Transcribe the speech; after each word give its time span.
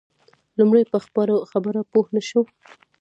لومړی 0.57 0.83
په 0.91 0.97
خبره 1.51 1.79
پوی 1.91 2.07
نه 2.15 2.21
شو. 2.29 2.41